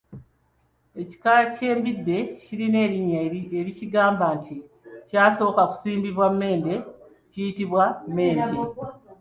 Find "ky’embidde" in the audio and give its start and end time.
1.55-2.17